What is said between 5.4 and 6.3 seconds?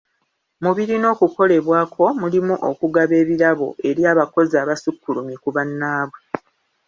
ku bannaabwe.